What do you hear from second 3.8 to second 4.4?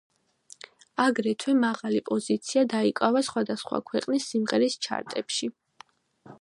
ქვეყნის